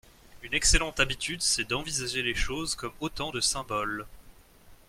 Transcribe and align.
Une 0.41 0.55
excellente 0.55 0.99
habitude 0.99 1.43
c'est 1.43 1.65
d'envisager 1.69 2.23
les 2.23 2.33
choses 2.33 2.73
comme 2.73 2.91
autant 3.01 3.29
de 3.29 3.39
symboles. 3.39 4.07